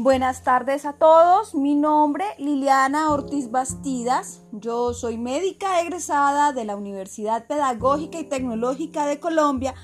Buenas 0.00 0.44
tardes 0.44 0.84
a 0.84 0.92
todos, 0.92 1.56
mi 1.56 1.74
nombre 1.74 2.24
Liliana 2.38 3.10
Ortiz 3.10 3.50
Bastidas, 3.50 4.42
yo 4.52 4.94
soy 4.94 5.18
médica 5.18 5.80
egresada 5.80 6.52
de 6.52 6.64
la 6.64 6.76
Universidad 6.76 7.48
Pedagógica 7.48 8.20
y 8.20 8.22
Tecnológica 8.22 9.06
de 9.06 9.18
Colombia 9.18 9.74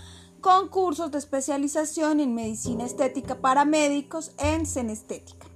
con 0.40 0.68
cursos 0.68 1.10
de 1.10 1.18
especialización 1.18 2.20
en 2.20 2.32
medicina 2.32 2.84
estética 2.84 3.40
para 3.40 3.64
médicos 3.64 4.36
en 4.38 4.66
Cenestética. 4.66 5.48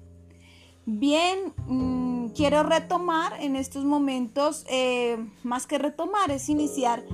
Bien, 0.87 1.55
mm, 1.69 2.31
quiero 2.31 2.65
retomar 2.65 3.35
en 3.41 3.55
estos 3.55 3.85
momentos, 3.85 4.67
eh, 4.69 5.25
más 5.45 5.69
que 5.69 5.79
retomar, 5.79 6.33
es 6.33 6.49
iniciar 6.49 7.05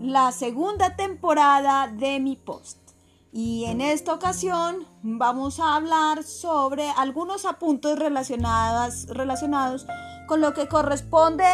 la 0.00 0.32
segunda 0.32 0.96
temporada 0.96 1.86
de 1.86 2.18
mi 2.18 2.36
post. 2.36 2.83
Y 3.36 3.64
en 3.64 3.80
esta 3.80 4.14
ocasión 4.14 4.86
vamos 5.02 5.58
a 5.58 5.74
hablar 5.74 6.22
sobre 6.22 6.88
algunos 6.90 7.44
apuntes 7.44 7.98
relacionados, 7.98 9.08
relacionados 9.08 9.88
con 10.28 10.40
lo 10.40 10.54
que 10.54 10.68
corresponde 10.68 11.44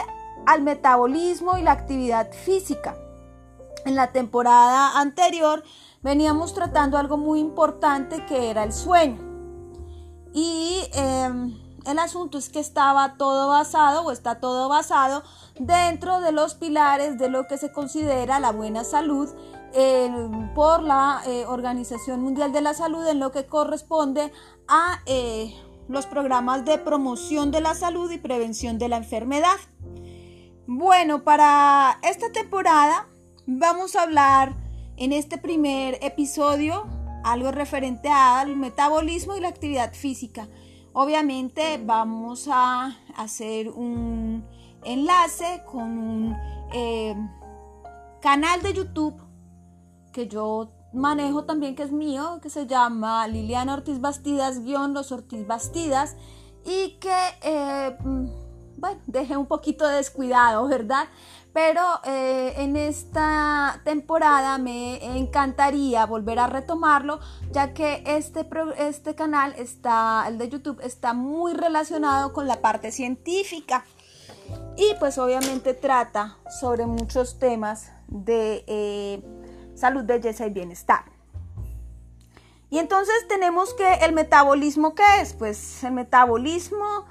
al 0.46 0.60
metabolismo 0.60 1.56
y 1.56 1.62
la 1.62 1.72
actividad 1.72 2.30
física. 2.32 2.98
En 3.86 3.96
la 3.96 4.12
temporada 4.12 5.00
anterior 5.00 5.64
veníamos 6.02 6.52
tratando 6.52 6.98
algo 6.98 7.16
muy 7.16 7.40
importante 7.40 8.26
que 8.26 8.50
era 8.50 8.64
el 8.64 8.74
sueño. 8.74 9.22
Y 10.34 10.82
em, 10.92 11.58
el 11.86 11.98
asunto 11.98 12.36
es 12.36 12.50
que 12.50 12.60
estaba 12.60 13.14
todo 13.16 13.48
basado 13.48 14.02
o 14.02 14.10
está 14.10 14.38
todo 14.38 14.68
basado 14.68 15.22
dentro 15.58 16.20
de 16.20 16.32
los 16.32 16.54
pilares 16.54 17.16
de 17.16 17.30
lo 17.30 17.46
que 17.46 17.56
se 17.56 17.72
considera 17.72 18.38
la 18.38 18.52
buena 18.52 18.84
salud 18.84 19.30
por 20.54 20.82
la 20.82 21.22
eh, 21.26 21.46
Organización 21.46 22.22
Mundial 22.22 22.52
de 22.52 22.60
la 22.60 22.74
Salud 22.74 23.06
en 23.06 23.20
lo 23.20 23.30
que 23.30 23.46
corresponde 23.46 24.32
a 24.68 25.00
eh, 25.06 25.54
los 25.88 26.06
programas 26.06 26.64
de 26.64 26.78
promoción 26.78 27.50
de 27.50 27.60
la 27.60 27.74
salud 27.74 28.10
y 28.10 28.18
prevención 28.18 28.78
de 28.78 28.88
la 28.88 28.96
enfermedad. 28.96 29.56
Bueno, 30.66 31.24
para 31.24 31.98
esta 32.02 32.30
temporada 32.32 33.08
vamos 33.46 33.96
a 33.96 34.02
hablar 34.02 34.54
en 34.96 35.12
este 35.12 35.38
primer 35.38 35.98
episodio 36.02 36.86
algo 37.24 37.50
referente 37.50 38.08
al 38.08 38.56
metabolismo 38.56 39.36
y 39.36 39.40
la 39.40 39.48
actividad 39.48 39.92
física. 39.94 40.48
Obviamente 40.92 41.80
vamos 41.84 42.48
a 42.50 42.96
hacer 43.16 43.68
un 43.68 44.44
enlace 44.84 45.62
con 45.70 45.98
un 45.98 46.36
eh, 46.72 47.14
canal 48.20 48.62
de 48.62 48.74
YouTube 48.74 49.29
que 50.12 50.28
yo 50.28 50.72
manejo 50.92 51.44
también, 51.44 51.74
que 51.76 51.82
es 51.82 51.92
mío, 51.92 52.40
que 52.42 52.50
se 52.50 52.66
llama 52.66 53.26
Liliana 53.28 53.74
Ortiz 53.74 54.00
Bastidas, 54.00 54.64
guion 54.64 54.94
Los 54.94 55.12
Ortiz 55.12 55.46
Bastidas, 55.46 56.16
y 56.64 56.98
que, 57.00 57.16
eh, 57.42 57.96
mm, 58.00 58.26
bueno, 58.78 59.00
dejé 59.06 59.36
un 59.36 59.46
poquito 59.46 59.86
descuidado, 59.86 60.66
¿verdad? 60.68 61.06
Pero 61.52 61.82
eh, 62.04 62.54
en 62.58 62.76
esta 62.76 63.80
temporada 63.84 64.58
me 64.58 65.18
encantaría 65.18 66.06
volver 66.06 66.38
a 66.38 66.46
retomarlo, 66.46 67.18
ya 67.50 67.74
que 67.74 68.04
este, 68.06 68.48
este 68.78 69.14
canal 69.14 69.54
está, 69.56 70.24
el 70.28 70.38
de 70.38 70.48
YouTube, 70.48 70.80
está 70.82 71.12
muy 71.12 71.54
relacionado 71.54 72.32
con 72.32 72.46
la 72.46 72.60
parte 72.60 72.92
científica. 72.92 73.84
Y 74.76 74.94
pues 74.98 75.18
obviamente 75.18 75.74
trata 75.74 76.38
sobre 76.60 76.86
muchos 76.86 77.38
temas 77.38 77.90
de 78.08 78.64
eh, 78.66 79.22
salud, 79.74 80.04
belleza 80.04 80.46
y 80.46 80.50
bienestar. 80.50 81.04
Y 82.70 82.78
entonces 82.78 83.26
tenemos 83.28 83.74
que 83.74 83.94
el 83.94 84.12
metabolismo, 84.12 84.94
¿qué 84.94 85.02
es? 85.20 85.34
Pues 85.34 85.82
el 85.82 85.92
metabolismo 85.92 87.06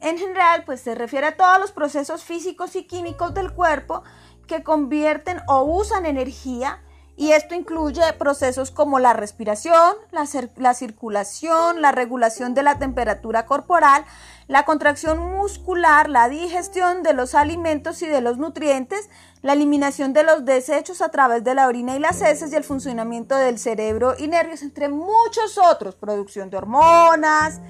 en 0.00 0.18
general 0.18 0.64
pues 0.64 0.80
se 0.80 0.94
refiere 0.94 1.28
a 1.28 1.36
todos 1.36 1.58
los 1.58 1.72
procesos 1.72 2.22
físicos 2.24 2.76
y 2.76 2.84
químicos 2.84 3.34
del 3.34 3.52
cuerpo 3.52 4.02
que 4.46 4.62
convierten 4.62 5.40
o 5.48 5.62
usan 5.62 6.06
energía 6.06 6.82
y 7.22 7.30
esto 7.30 7.54
incluye 7.54 8.02
procesos 8.18 8.72
como 8.72 8.98
la 8.98 9.12
respiración, 9.12 9.94
la, 10.10 10.26
la, 10.56 10.74
circulación, 10.74 11.80
la 11.80 11.92
regulación 11.92 12.52
de 12.52 12.64
la 12.64 12.80
temperatura 12.80 13.46
corporal, 13.46 14.04
la 14.48 14.64
contracción 14.64 15.20
muscular, 15.20 16.10
la 16.10 16.28
digestión 16.28 17.04
de 17.04 17.12
los 17.12 17.36
alimentos 17.36 18.02
y 18.02 18.08
de 18.08 18.22
los 18.22 18.38
nutrientes, 18.38 19.08
la 19.40 19.52
eliminación 19.52 20.12
de 20.12 20.24
los 20.24 20.44
desechos 20.44 21.00
a 21.00 21.10
través 21.10 21.44
de 21.44 21.54
la 21.54 21.68
orina 21.68 21.94
y 21.94 22.00
las 22.00 22.20
heces 22.22 22.52
y 22.52 22.56
el 22.56 22.64
funcionamiento 22.64 23.36
del 23.36 23.60
cerebro 23.60 24.16
y 24.18 24.26
nervios, 24.26 24.62
entre 24.62 24.88
muchos 24.88 25.58
otros, 25.58 25.94
producción 25.94 26.50
de 26.50 26.56
hormonas, 26.56 27.60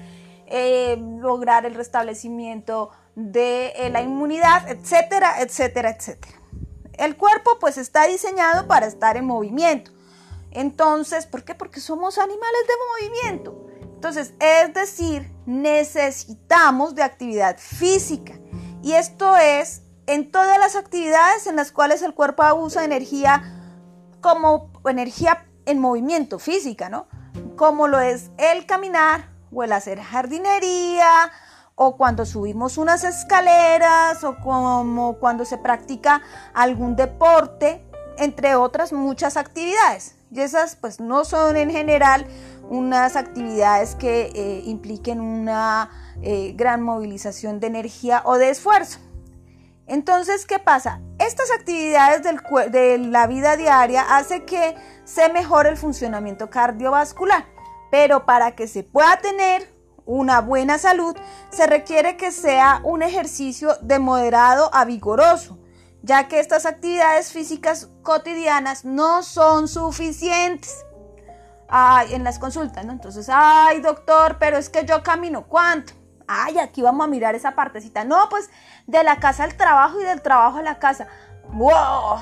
eh, 0.47 0.97
lograr 1.19 1.67
el 1.67 1.75
restablecimiento 1.75 2.89
de 3.13 3.67
eh, 3.75 3.91
la 3.91 4.01
inmunidad, 4.01 4.67
etcétera, 4.67 5.41
etcétera, 5.41 5.91
etcétera. 5.91 6.42
El 6.97 7.17
cuerpo 7.17 7.57
pues 7.59 7.77
está 7.77 8.07
diseñado 8.07 8.67
para 8.67 8.85
estar 8.85 9.17
en 9.17 9.25
movimiento. 9.25 9.91
Entonces, 10.51 11.25
¿por 11.25 11.43
qué? 11.43 11.55
Porque 11.55 11.79
somos 11.79 12.17
animales 12.17 12.61
de 12.67 13.09
movimiento. 13.09 13.67
Entonces, 13.81 14.33
es 14.39 14.73
decir, 14.73 15.31
necesitamos 15.45 16.93
de 16.93 17.03
actividad 17.03 17.57
física. 17.57 18.33
Y 18.83 18.93
esto 18.93 19.37
es 19.37 19.81
en 20.05 20.31
todas 20.31 20.59
las 20.59 20.75
actividades 20.75 21.47
en 21.47 21.55
las 21.55 21.71
cuales 21.71 22.01
el 22.01 22.13
cuerpo 22.13 22.43
usa 22.55 22.83
energía 22.83 23.43
como 24.21 24.71
energía 24.85 25.45
en 25.65 25.79
movimiento 25.79 26.39
física, 26.39 26.89
¿no? 26.89 27.07
Como 27.55 27.87
lo 27.87 27.99
es 27.99 28.29
el 28.37 28.65
caminar 28.65 29.29
o 29.51 29.63
el 29.63 29.71
hacer 29.71 30.01
jardinería 30.01 31.31
o 31.75 31.97
cuando 31.97 32.25
subimos 32.25 32.77
unas 32.77 33.03
escaleras 33.03 34.23
o 34.23 34.37
como 34.37 35.17
cuando 35.19 35.45
se 35.45 35.57
practica 35.57 36.21
algún 36.53 36.95
deporte, 36.95 37.83
entre 38.17 38.55
otras 38.55 38.93
muchas 38.93 39.37
actividades. 39.37 40.15
Y 40.31 40.41
esas 40.41 40.75
pues 40.75 40.99
no 40.99 41.25
son 41.25 41.57
en 41.57 41.71
general 41.71 42.25
unas 42.69 43.15
actividades 43.15 43.95
que 43.95 44.31
eh, 44.33 44.63
impliquen 44.65 45.19
una 45.21 45.89
eh, 46.21 46.53
gran 46.55 46.81
movilización 46.81 47.59
de 47.59 47.67
energía 47.67 48.21
o 48.25 48.37
de 48.37 48.49
esfuerzo. 48.49 48.99
Entonces, 49.85 50.45
¿qué 50.45 50.59
pasa? 50.59 51.01
Estas 51.19 51.51
actividades 51.51 52.23
del, 52.23 52.39
de 52.71 52.97
la 52.97 53.27
vida 53.27 53.57
diaria 53.57 54.15
hace 54.15 54.43
que 54.43 54.75
se 55.03 55.29
mejore 55.29 55.69
el 55.69 55.77
funcionamiento 55.77 56.49
cardiovascular, 56.49 57.45
pero 57.91 58.25
para 58.25 58.55
que 58.55 58.67
se 58.67 58.83
pueda 58.83 59.17
tener 59.17 59.72
una 60.05 60.41
buena 60.41 60.77
salud, 60.77 61.15
se 61.49 61.67
requiere 61.67 62.17
que 62.17 62.31
sea 62.31 62.81
un 62.83 63.03
ejercicio 63.03 63.75
de 63.81 63.99
moderado 63.99 64.69
a 64.73 64.85
vigoroso, 64.85 65.59
ya 66.01 66.27
que 66.27 66.39
estas 66.39 66.65
actividades 66.65 67.31
físicas 67.31 67.89
cotidianas 68.01 68.85
no 68.85 69.23
son 69.23 69.67
suficientes. 69.67 70.85
Ay, 71.69 72.13
en 72.13 72.23
las 72.23 72.37
consultas, 72.37 72.85
¿no? 72.85 72.91
Entonces, 72.91 73.29
ay, 73.31 73.81
doctor, 73.81 74.37
pero 74.39 74.57
es 74.57 74.69
que 74.69 74.85
yo 74.85 75.01
camino, 75.01 75.47
¿cuánto? 75.47 75.93
Ay, 76.27 76.59
aquí 76.59 76.81
vamos 76.81 77.05
a 77.05 77.09
mirar 77.09 77.35
esa 77.35 77.55
partecita. 77.55 78.03
No, 78.03 78.29
pues 78.29 78.49
de 78.85 79.03
la 79.03 79.19
casa 79.19 79.43
al 79.43 79.55
trabajo 79.55 79.99
y 79.99 80.03
del 80.03 80.21
trabajo 80.21 80.59
a 80.59 80.61
la 80.61 80.77
casa. 80.77 81.07
¡Wow! 81.53 82.19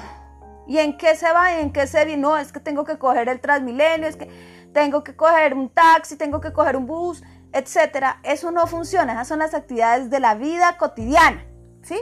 ¿Y 0.68 0.78
en 0.78 0.98
qué 0.98 1.16
se 1.16 1.32
va? 1.34 1.54
¿Y 1.54 1.62
en 1.62 1.74
qué 1.74 1.88
se 1.88 2.06
viene? 2.06 2.22
No, 2.22 2.38
es 2.38 2.52
que 2.52 2.60
tengo 2.60 2.86
que 2.86 2.98
coger 2.98 3.28
el 3.30 3.42
Transmilenio, 3.42 4.08
es 4.08 4.16
que 4.16 4.30
tengo 4.74 5.04
que 5.04 5.16
coger 5.16 5.54
un 5.54 5.70
taxi, 5.70 6.16
tengo 6.16 6.40
que 6.40 6.54
coger 6.54 6.78
un 6.78 6.86
bus 6.86 7.22
etcétera, 7.54 8.20
eso 8.24 8.52
no 8.52 8.68
funciona. 8.68 9.14
Esas 9.14 9.28
son 9.28 9.40
las 9.40 9.54
actividades 9.54 10.10
de 10.10 10.20
la 10.20 10.36
vida 10.36 10.78
cotidiana, 10.78 11.46
¿sí? 11.84 12.00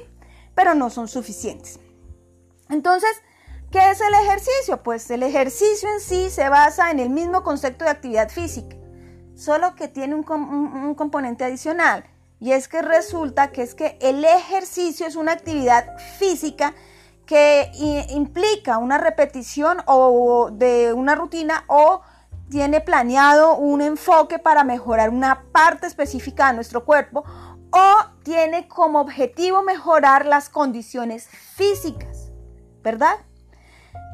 Pero 0.56 0.76
no 0.76 0.90
son 0.90 1.08
suficientes. 1.08 1.80
Entonces, 2.70 3.10
¿qué 3.72 3.92
es 3.92 4.02
el 4.02 4.14
ejercicio? 4.26 4.84
Pues 4.84 5.10
el 5.10 5.24
ejercicio 5.24 5.90
en 5.92 6.00
sí 6.00 6.30
se 6.30 6.50
basa 6.50 6.92
en 6.92 7.00
el 7.00 7.10
mismo 7.10 7.44
concepto 7.44 7.86
de 7.86 7.92
actividad 7.92 8.30
física, 8.30 8.76
solo 9.36 9.76
que 9.76 9.88
tiene 9.88 10.16
un, 10.16 10.30
un 10.30 10.96
componente 10.96 11.44
adicional. 11.44 12.06
Y 12.40 12.52
es 12.54 12.68
que 12.68 12.82
resulta 12.82 13.52
que 13.52 13.64
es 13.64 13.76
que 13.76 13.98
el 14.02 14.24
ejercicio 14.24 15.06
es 15.06 15.16
una 15.16 15.34
actividad 15.34 15.98
física 16.18 16.74
que 17.26 17.70
implica 18.10 18.78
una 18.78 18.98
repetición 18.98 19.84
o 19.86 20.50
de 20.52 20.94
una 20.94 21.16
rutina 21.16 21.64
o 21.68 22.02
tiene 22.50 22.82
planeado 22.82 23.56
un 23.56 23.82
enfoque 23.82 24.40
para 24.40 24.64
mejorar 24.64 25.10
una 25.10 25.44
parte 25.52 25.88
específica 25.88 26.48
de 26.48 26.56
nuestro 26.56 26.84
cuerpo 26.84 27.24
o 27.72 27.96
tiene 28.24 28.68
como 28.68 29.00
objetivo 29.00 29.62
mejorar 29.62 30.26
las 30.26 30.50
condiciones 30.50 31.28
físicas, 31.28 32.32
¿verdad? 32.82 33.16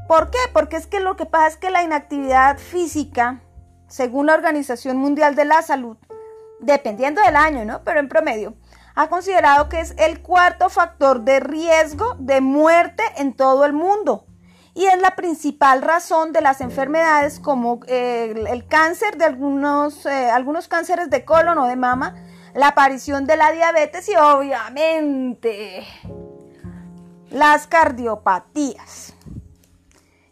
¿Por 0.08 0.30
qué? 0.30 0.40
Porque 0.54 0.76
es 0.76 0.88
que 0.88 1.00
lo 1.00 1.16
que 1.16 1.26
pasa 1.26 1.48
es 1.48 1.58
que 1.58 1.70
la 1.70 1.84
inactividad 1.84 2.58
física, 2.58 3.42
según 3.88 4.28
la 4.28 4.34
Organización 4.34 4.98
Mundial 4.98 5.36
de 5.36 5.46
la 5.46 5.62
Salud, 5.62 5.98
dependiendo 6.60 7.22
del 7.22 7.36
año, 7.36 7.64
¿no? 7.66 7.84
Pero 7.84 8.00
en 8.00 8.10
promedio, 8.10 8.56
ha 8.96 9.08
considerado 9.08 9.70
que 9.70 9.80
es 9.80 9.96
el 9.98 10.22
cuarto 10.22 10.70
factor 10.70 11.22
de 11.22 11.40
riesgo 11.40 12.16
de 12.20 12.42
muerte 12.42 13.04
en 13.18 13.34
todo 13.34 13.66
el 13.66 13.74
mundo 13.74 14.26
y 14.76 14.86
es 14.86 15.02
la 15.02 15.16
principal 15.16 15.82
razón 15.82 16.34
de 16.34 16.42
las 16.42 16.60
enfermedades 16.60 17.40
como 17.40 17.80
eh, 17.88 18.36
el, 18.50 18.68
cáncer 18.68 19.18
de 19.18 19.24
algunos, 19.24 20.06
eh, 20.06 20.30
algunos 20.30 20.68
cánceres 20.68 21.10
de 21.10 21.24
colon 21.24 21.58
o 21.58 21.66
de 21.66 21.78
mama, 21.78 22.14
la 22.54 22.68
aparición 22.68 23.26
de 23.26 23.38
la 23.38 23.54
diabetes 23.54 24.10
y 24.10 24.16
obviamente 24.18 25.88
las 27.30 27.68
cardiopatías. 27.68 29.14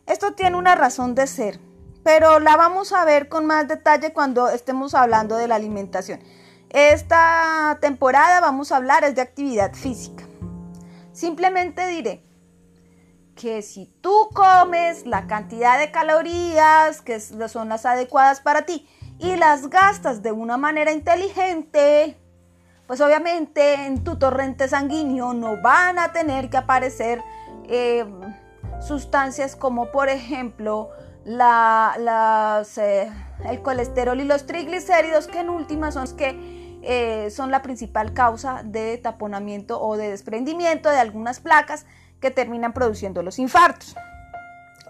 Esto 0.05 0.33
tiene 0.33 0.57
una 0.57 0.75
razón 0.75 1.15
de 1.15 1.25
ser, 1.25 1.61
pero 2.03 2.41
la 2.41 2.57
vamos 2.57 2.91
a 2.91 3.05
ver 3.05 3.29
con 3.29 3.45
más 3.45 3.69
detalle 3.69 4.11
cuando 4.11 4.49
estemos 4.49 4.93
hablando 4.93 5.37
de 5.37 5.47
la 5.47 5.55
alimentación. 5.55 6.19
Esta 6.69 7.77
temporada 7.79 8.41
vamos 8.41 8.73
a 8.73 8.77
hablar 8.77 9.05
es 9.05 9.15
de 9.15 9.21
actividad 9.21 9.73
física. 9.73 10.25
Simplemente 11.13 11.87
diré, 11.87 12.25
que 13.35 13.61
si 13.61 13.85
tú 14.01 14.29
comes 14.33 15.05
la 15.05 15.27
cantidad 15.27 15.79
de 15.79 15.91
calorías 15.91 17.01
que 17.01 17.19
son 17.19 17.69
las 17.69 17.85
adecuadas 17.85 18.41
para 18.41 18.63
ti 18.63 18.87
y 19.19 19.35
las 19.35 19.69
gastas 19.69 20.21
de 20.21 20.31
una 20.31 20.57
manera 20.57 20.91
inteligente, 20.91 22.17
pues 22.87 23.01
obviamente 23.01 23.85
en 23.85 24.03
tu 24.03 24.17
torrente 24.17 24.67
sanguíneo 24.67 25.33
no 25.33 25.61
van 25.61 25.99
a 25.99 26.11
tener 26.11 26.49
que 26.49 26.57
aparecer 26.57 27.23
eh, 27.67 28.05
sustancias 28.81 29.55
como 29.55 29.91
por 29.91 30.09
ejemplo 30.09 30.89
eh, 31.25 33.11
el 33.45 33.61
colesterol 33.61 34.19
y 34.19 34.25
los 34.25 34.45
triglicéridos 34.45 35.27
que 35.27 35.39
en 35.39 35.49
última 35.49 35.91
son 35.91 36.15
que 36.17 36.79
eh, 36.85 37.29
son 37.31 37.49
la 37.49 37.61
principal 37.61 38.13
causa 38.13 38.61
de 38.65 38.97
taponamiento 38.97 39.81
o 39.81 39.95
de 39.95 40.09
desprendimiento 40.09 40.89
de 40.89 40.97
algunas 40.97 41.39
placas 41.39 41.85
que 42.23 42.31
terminan 42.31 42.71
produciendo 42.71 43.21
los 43.21 43.37
infartos. 43.37 43.95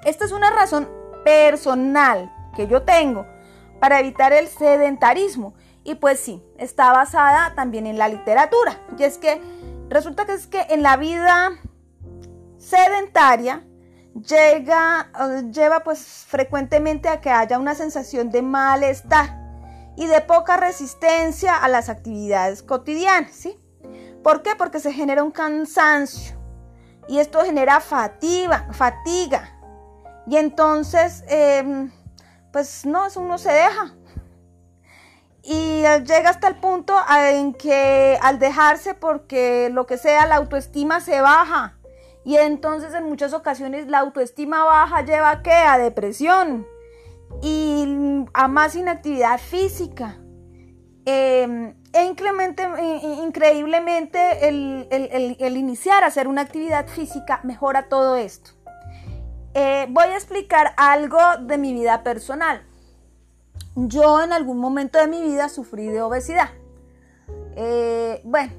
Esta 0.06 0.26
es 0.26 0.32
una 0.32 0.52
razón 0.52 0.88
personal 1.26 2.32
que 2.56 2.68
yo 2.68 2.84
tengo 2.84 3.26
para 3.80 4.00
evitar 4.00 4.32
el 4.34 4.48
sedentarismo 4.48 5.56
y 5.84 5.96
pues 5.96 6.20
sí, 6.20 6.44
está 6.60 6.94
basada 6.94 7.56
también 7.56 7.88
en 7.88 7.98
la 7.98 8.08
literatura. 8.08 8.80
Y 9.00 9.04
es 9.04 9.18
que 9.18 9.42
resulta 9.90 10.26
que 10.26 10.34
es 10.34 10.46
que 10.46 10.62
en 10.70 10.84
la 10.84 10.96
vida 10.96 11.50
sedentaria 12.58 13.66
llega, 14.14 15.10
eh, 15.20 15.44
lleva 15.52 15.84
pues 15.84 16.26
frecuentemente 16.28 17.10
a 17.10 17.20
que 17.20 17.32
haya 17.32 17.58
una 17.58 17.74
sensación 17.74 18.30
de 18.30 18.44
malestar 18.44 19.42
y 19.98 20.06
de 20.06 20.22
poca 20.22 20.58
resistencia 20.58 21.58
a 21.58 21.68
las 21.68 21.90
actividades 21.90 22.62
cotidianas, 22.62 23.32
¿sí? 23.32 23.60
¿Por 24.24 24.42
qué? 24.44 24.52
Porque 24.56 24.80
se 24.80 24.94
genera 24.94 25.24
un 25.24 25.32
cansancio, 25.32 26.38
y 27.08 27.20
esto 27.20 27.42
genera 27.42 27.80
fatiga, 27.80 28.68
fatiga. 28.72 29.50
Y 30.28 30.38
entonces, 30.38 31.24
em, 31.28 31.92
pues 32.52 32.86
no, 32.86 33.08
eso 33.08 33.22
uno 33.22 33.38
se 33.38 33.52
deja. 33.52 33.94
Y 35.44 35.82
llega 35.82 36.30
hasta 36.30 36.48
el 36.48 36.56
punto 36.56 36.96
en 37.10 37.54
que 37.54 38.18
al 38.22 38.40
dejarse, 38.40 38.94
porque 38.94 39.70
lo 39.72 39.86
que 39.86 39.98
sea, 39.98 40.26
la 40.26 40.36
autoestima 40.38 41.02
se 41.02 41.20
baja. 41.20 41.78
Y 42.24 42.38
entonces 42.38 42.94
en 42.94 43.04
muchas 43.04 43.34
ocasiones 43.34 43.88
la 43.88 44.00
autoestima 44.00 44.64
baja 44.64 45.02
lleva 45.02 45.32
a 45.32 45.44
qué? 45.44 45.52
A 45.52 45.78
depresión 45.78 46.66
y 47.42 48.26
a 48.34 48.48
más 48.48 48.76
inactividad 48.76 49.38
física. 49.40 50.18
Em, 51.06 51.76
increíblemente 51.94 54.48
el, 54.48 55.57
iniciar 55.57 56.04
a 56.04 56.07
hacer 56.07 56.28
una 56.28 56.42
actividad 56.42 56.88
física 56.88 57.40
mejora 57.44 57.88
todo 57.88 58.16
esto. 58.16 58.51
Eh, 59.54 59.86
voy 59.90 60.06
a 60.06 60.16
explicar 60.16 60.74
algo 60.78 61.19
de 61.42 61.60
mi 61.60 61.74
vida 61.74 62.01
personal. 62.04 62.66
Yo 63.75 64.22
en 64.22 64.34
algún 64.34 64.57
momento 64.57 64.98
de 65.00 65.07
mi 65.07 65.22
vida 65.22 65.48
sufrí 65.50 65.86
de 65.88 66.01
obesidad. 66.01 66.50
Eh, 67.56 68.22
bueno, 68.24 68.54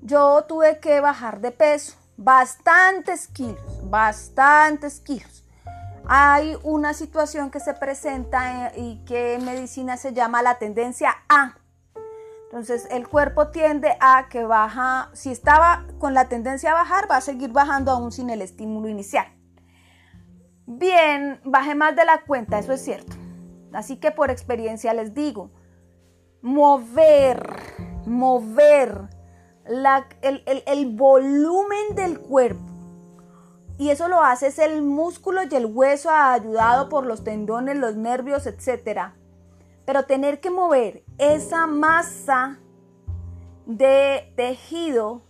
yo 0.00 0.44
tuve 0.48 0.80
que 0.80 1.00
bajar 1.00 1.40
de 1.40 1.52
peso, 1.52 1.94
bastantes 2.16 3.28
kilos, 3.28 3.60
bastantes 3.84 4.98
kilos. 4.98 5.44
Hay 6.06 6.58
una 6.64 6.94
situación 6.94 7.52
que 7.52 7.60
se 7.60 7.74
presenta 7.74 8.70
eh, 8.70 8.80
y 8.80 9.04
que 9.04 9.34
en 9.34 9.44
medicina 9.44 9.96
se 9.96 10.12
llama 10.12 10.42
la 10.42 10.58
tendencia 10.58 11.14
A 11.28 11.61
entonces 12.52 12.86
el 12.90 13.08
cuerpo 13.08 13.48
tiende 13.48 13.96
a 13.98 14.28
que 14.28 14.44
baja, 14.44 15.08
si 15.14 15.30
estaba 15.30 15.86
con 15.98 16.12
la 16.12 16.28
tendencia 16.28 16.72
a 16.72 16.74
bajar, 16.74 17.10
va 17.10 17.16
a 17.16 17.22
seguir 17.22 17.50
bajando 17.50 17.90
aún 17.90 18.12
sin 18.12 18.28
el 18.28 18.42
estímulo 18.42 18.90
inicial. 18.90 19.24
Bien, 20.66 21.40
bajé 21.44 21.74
más 21.74 21.96
de 21.96 22.04
la 22.04 22.24
cuenta, 22.26 22.58
eso 22.58 22.74
es 22.74 22.84
cierto. 22.84 23.16
Así 23.72 23.96
que 23.96 24.10
por 24.10 24.30
experiencia 24.30 24.92
les 24.92 25.14
digo, 25.14 25.50
mover, 26.42 27.42
mover 28.04 29.08
el, 29.64 30.42
el 30.44 30.94
volumen 30.94 31.94
del 31.94 32.20
cuerpo. 32.20 32.60
Y 33.78 33.88
eso 33.88 34.08
lo 34.08 34.20
hace 34.20 34.48
es 34.48 34.58
el 34.58 34.82
músculo 34.82 35.40
y 35.50 35.54
el 35.54 35.64
hueso 35.64 36.10
ayudado 36.10 36.90
por 36.90 37.06
los 37.06 37.24
tendones, 37.24 37.78
los 37.78 37.96
nervios, 37.96 38.46
etcétera 38.46 39.14
pero 39.92 40.06
tener 40.06 40.40
que 40.40 40.48
mover 40.48 41.04
esa 41.18 41.66
masa 41.66 42.58
de 43.66 44.32
tejido 44.36 45.20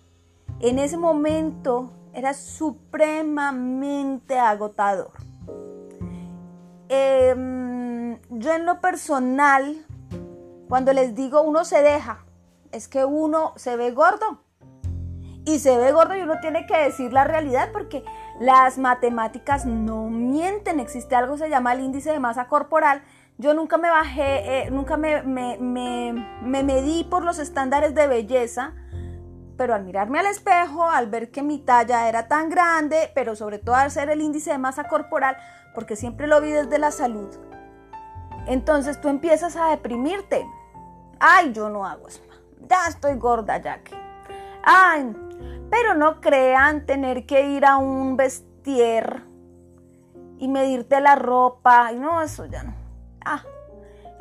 en 0.60 0.78
ese 0.78 0.96
momento 0.96 1.90
era 2.14 2.32
supremamente 2.32 4.38
agotador. 4.38 5.10
Em, 6.88 8.20
yo 8.30 8.52
en 8.52 8.64
lo 8.64 8.80
personal, 8.80 9.84
cuando 10.68 10.92
les 10.92 11.16
digo 11.16 11.42
uno 11.42 11.64
se 11.64 11.82
deja, 11.82 12.24
es 12.70 12.86
que 12.86 13.04
uno 13.04 13.54
se 13.56 13.74
ve 13.74 13.90
gordo. 13.90 14.44
Y 15.44 15.58
se 15.58 15.76
ve 15.76 15.90
gordo 15.90 16.16
y 16.16 16.20
uno 16.20 16.38
tiene 16.40 16.66
que 16.66 16.78
decir 16.78 17.12
la 17.12 17.24
realidad 17.24 17.70
porque 17.72 18.04
las 18.38 18.78
matemáticas 18.78 19.66
no 19.66 20.08
mienten. 20.08 20.78
Existe 20.78 21.16
algo 21.16 21.34
que 21.34 21.40
se 21.40 21.50
llama 21.50 21.72
el 21.72 21.80
índice 21.80 22.12
de 22.12 22.20
masa 22.20 22.46
corporal 22.46 23.02
yo 23.42 23.54
nunca 23.54 23.76
me 23.76 23.90
bajé, 23.90 24.66
eh, 24.66 24.70
nunca 24.70 24.96
me, 24.96 25.22
me, 25.24 26.62
medí 26.62 27.02
por 27.02 27.24
los 27.24 27.40
estándares 27.40 27.92
de 27.92 28.06
belleza, 28.06 28.72
pero 29.56 29.74
al 29.74 29.82
mirarme 29.84 30.20
al 30.20 30.26
espejo, 30.26 30.88
al 30.88 31.08
ver 31.08 31.32
que 31.32 31.42
mi 31.42 31.58
talla 31.58 32.08
era 32.08 32.28
tan 32.28 32.48
grande, 32.48 33.10
pero 33.16 33.34
sobre 33.34 33.58
todo 33.58 33.74
al 33.74 33.90
ser 33.90 34.10
el 34.10 34.20
índice 34.20 34.52
de 34.52 34.58
masa 34.58 34.84
corporal, 34.84 35.36
porque 35.74 35.96
siempre 35.96 36.28
lo 36.28 36.40
vi 36.40 36.52
desde 36.52 36.78
la 36.78 36.92
salud, 36.92 37.28
entonces 38.46 39.00
tú 39.00 39.08
empiezas 39.08 39.56
a 39.56 39.70
deprimirte. 39.70 40.46
Ay, 41.18 41.52
yo 41.52 41.68
no 41.68 41.84
hago 41.84 42.06
eso. 42.08 42.22
Ya 42.68 42.86
estoy 42.88 43.16
gorda, 43.16 43.58
ya 43.58 43.82
que. 43.82 43.96
Ay, 44.62 45.16
pero 45.68 45.94
no 45.94 46.20
crean 46.20 46.86
tener 46.86 47.26
que 47.26 47.48
ir 47.48 47.64
a 47.64 47.76
un 47.76 48.16
vestier 48.16 49.24
y 50.38 50.46
medirte 50.46 51.00
la 51.00 51.16
ropa. 51.16 51.92
Y 51.92 51.98
no, 51.98 52.20
eso 52.22 52.46
ya 52.46 52.62
no 52.64 52.81
ah, 53.24 53.42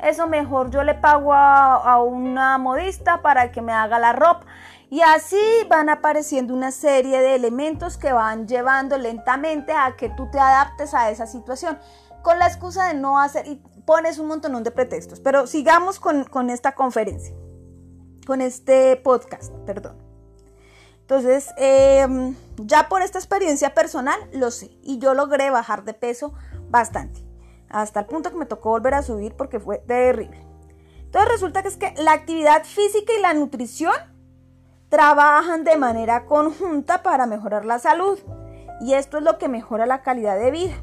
eso 0.02 0.26
mejor 0.26 0.70
yo 0.70 0.82
le 0.82 0.94
pago 0.94 1.32
a, 1.32 2.02
una 2.02 2.58
modista 2.58 3.22
para 3.22 3.52
que 3.52 3.62
me 3.62 3.72
haga 3.72 3.98
la 3.98 4.12
ropa. 4.12 4.46
Y 4.90 5.00
así 5.00 5.40
van 5.70 5.88
apareciendo 5.88 6.52
una 6.52 6.70
serie 6.70 7.20
de 7.20 7.34
elementos 7.34 7.96
que 7.96 8.12
van 8.12 8.46
llevando 8.46 8.98
lentamente 8.98 9.72
a 9.72 9.96
que 9.96 10.10
tú 10.10 10.28
te 10.30 10.38
adaptes 10.38 10.92
a 10.92 11.10
esa 11.10 11.26
situación. 11.26 11.78
Con 12.22 12.38
la 12.38 12.46
excusa 12.46 12.88
de 12.88 12.94
no 12.94 13.18
hacer, 13.18 13.46
y 13.46 13.62
pones 13.86 14.18
un 14.18 14.26
montón 14.26 14.62
de 14.62 14.70
pretextos. 14.70 15.20
Pero 15.20 15.46
sigamos 15.46 15.98
con, 15.98 16.50
esta 16.50 16.74
conferencia, 16.74 17.34
con 18.26 18.42
este 18.42 18.96
podcast, 18.96 19.52
perdón. 19.64 19.96
Entonces, 21.00 21.48
em, 21.56 22.34
ya 22.56 22.88
por 22.88 23.02
esta 23.02 23.18
experiencia 23.18 23.72
personal, 23.72 24.18
lo 24.32 24.50
sé. 24.50 24.76
Y 24.82 24.98
yo 24.98 25.14
logré 25.14 25.50
bajar 25.50 25.84
de 25.84 25.94
peso 25.94 26.34
bastante 26.68 27.31
hasta 27.72 28.00
el 28.00 28.06
punto 28.06 28.30
que 28.30 28.36
me 28.36 28.46
tocó 28.46 28.70
volver 28.70 28.94
a 28.94 29.02
subir 29.02 29.34
porque 29.34 29.58
fue 29.58 29.78
terrible. 29.78 30.46
Entonces 30.98 31.30
resulta 31.30 31.62
que 31.62 31.68
es 31.68 31.76
que 31.76 31.94
la 31.98 32.12
actividad 32.12 32.64
física 32.64 33.12
y 33.18 33.20
la 33.20 33.34
nutrición 33.34 33.92
trabajan 34.88 35.64
de 35.64 35.76
manera 35.76 36.26
conjunta 36.26 37.02
para 37.02 37.26
mejorar 37.26 37.64
la 37.64 37.78
salud 37.78 38.18
y 38.80 38.94
esto 38.94 39.18
es 39.18 39.24
lo 39.24 39.38
que 39.38 39.48
mejora 39.48 39.86
la 39.86 40.02
calidad 40.02 40.38
de 40.38 40.50
vida. 40.50 40.74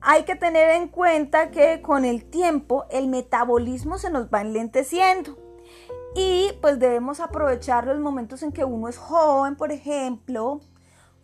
Hay 0.00 0.24
que 0.24 0.36
tener 0.36 0.70
en 0.70 0.88
cuenta 0.88 1.50
que 1.50 1.82
con 1.82 2.04
el 2.04 2.24
tiempo 2.24 2.86
el 2.90 3.08
metabolismo 3.08 3.98
se 3.98 4.10
nos 4.10 4.28
va 4.28 4.40
enlenteciendo 4.40 5.36
y 6.14 6.50
pues 6.62 6.78
debemos 6.78 7.20
aprovechar 7.20 7.86
los 7.86 7.98
momentos 7.98 8.42
en 8.42 8.52
que 8.52 8.64
uno 8.64 8.88
es 8.88 8.96
joven, 8.96 9.56
por 9.56 9.72
ejemplo, 9.72 10.60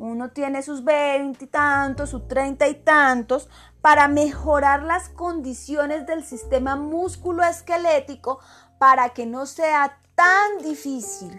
uno 0.02 0.30
tiene 0.30 0.62
sus 0.62 0.82
veinte 0.82 1.44
y 1.44 1.48
tantos, 1.48 2.10
sus 2.10 2.26
treinta 2.26 2.66
y 2.66 2.74
tantos, 2.74 3.48
para 3.80 4.08
mejorar 4.08 4.82
las 4.82 5.08
condiciones 5.08 6.06
del 6.06 6.24
sistema 6.24 6.74
musculoesquelético 6.74 8.40
para 8.78 9.10
que 9.10 9.26
no 9.26 9.46
sea 9.46 9.98
tan 10.16 10.58
difícil 10.62 11.38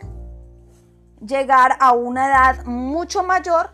llegar 1.19 1.77
a 1.81 1.91
una 1.91 2.27
edad 2.27 2.65
mucho 2.65 3.23
mayor 3.23 3.71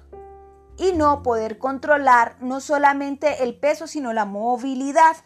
y 0.77 0.93
no 0.93 1.22
poder 1.22 1.60
controlar 1.60 2.38
no 2.39 2.60
solamente 2.60 3.43
el 3.43 3.60
peso, 3.60 3.86
sino 3.86 4.12
la 4.12 4.25
movilidad. 4.25 5.17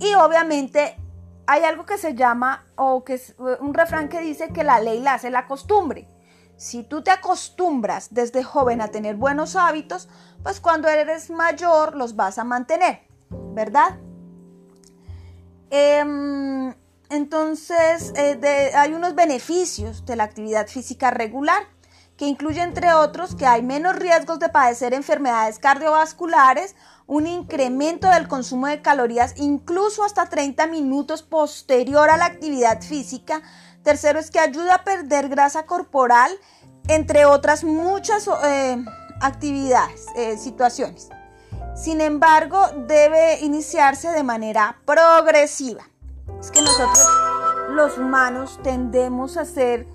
Y 0.00 0.14
obviamente 0.14 0.98
hay 1.46 1.62
algo 1.62 1.86
que 1.86 1.96
se 1.96 2.14
llama, 2.14 2.66
o 2.76 3.04
que 3.04 3.14
es 3.14 3.36
un 3.38 3.72
refrán 3.72 4.10
que 4.10 4.20
dice 4.20 4.52
que 4.52 4.64
la 4.64 4.80
ley 4.80 5.00
la 5.00 5.14
hace 5.14 5.30
la 5.30 5.46
costumbre. 5.46 6.08
Si 6.56 6.82
tú 6.82 7.02
te 7.02 7.10
acostumbras 7.10 8.08
desde 8.12 8.42
joven 8.42 8.80
a 8.80 8.88
tener 8.88 9.16
buenos 9.16 9.56
hábitos, 9.56 10.08
pues 10.42 10.60
cuando 10.60 10.88
eres 10.88 11.30
mayor 11.30 11.96
los 11.96 12.16
vas 12.16 12.38
a 12.38 12.44
mantener, 12.44 13.02
¿verdad? 13.30 13.98
Em, 15.70 16.74
entonces, 17.10 18.12
eh, 18.16 18.70
hay 18.74 18.92
unos 18.92 19.14
beneficios 19.14 20.06
de 20.06 20.16
la 20.16 20.24
actividad 20.24 20.68
física 20.68 21.10
regular 21.10 21.64
que 22.16 22.26
incluye 22.26 22.62
entre 22.62 22.92
otros 22.92 23.34
que 23.34 23.46
hay 23.46 23.62
menos 23.62 23.96
riesgos 23.96 24.38
de 24.38 24.48
padecer 24.48 24.94
enfermedades 24.94 25.58
cardiovasculares, 25.58 26.76
un 27.06 27.26
incremento 27.26 28.08
del 28.08 28.28
consumo 28.28 28.68
de 28.68 28.82
calorías 28.82 29.34
incluso 29.36 30.04
hasta 30.04 30.28
30 30.28 30.66
minutos 30.68 31.22
posterior 31.22 32.08
a 32.10 32.16
la 32.16 32.26
actividad 32.26 32.80
física. 32.80 33.42
Tercero 33.84 34.18
es 34.18 34.30
que 34.30 34.40
ayuda 34.40 34.76
a 34.76 34.84
perder 34.84 35.28
grasa 35.28 35.66
corporal, 35.66 36.32
entre 36.88 37.26
otras 37.26 37.64
muchas 37.64 38.28
eh, 38.44 38.82
actividades, 39.20 40.06
eh, 40.16 40.38
situaciones. 40.38 41.10
Sin 41.76 42.00
embargo, 42.00 42.66
debe 42.86 43.40
iniciarse 43.40 44.10
de 44.10 44.22
manera 44.22 44.78
progresiva. 44.86 45.82
Es 46.40 46.50
que 46.50 46.62
nosotros 46.62 47.06
los 47.70 47.98
humanos 47.98 48.58
tendemos 48.62 49.36
a 49.36 49.44
ser 49.44 49.86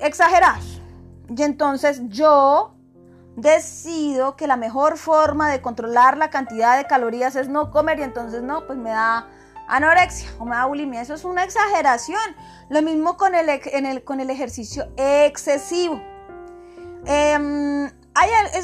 exagerados 0.00 0.82
y 1.28 1.42
entonces 1.42 2.00
yo 2.08 2.74
decido 3.36 4.34
que 4.36 4.46
la 4.46 4.56
mejor 4.56 4.96
forma 4.96 5.50
de 5.50 5.60
controlar 5.60 6.16
la 6.16 6.30
cantidad 6.30 6.76
de 6.76 6.86
calorías 6.86 7.36
es 7.36 7.48
no 7.48 7.70
comer 7.70 8.00
y 8.00 8.02
entonces 8.02 8.42
no, 8.42 8.66
pues 8.66 8.78
me 8.78 8.90
da 8.90 9.28
anorexia 9.68 10.28
o 10.38 10.68
bulimia. 10.68 11.00
Eso 11.02 11.14
es 11.14 11.24
una 11.24 11.44
exageración. 11.44 12.20
Lo 12.68 12.82
mismo 12.82 13.16
con 13.16 13.34
el, 13.34 14.04
con 14.04 14.20
el 14.20 14.30
ejercicio 14.30 14.88
excesivo. 14.96 16.00
Em, 17.06 17.86